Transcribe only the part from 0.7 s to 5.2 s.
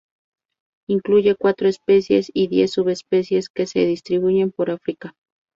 Incluye cuatro especies y diez subespecies, que se distribuyen por África.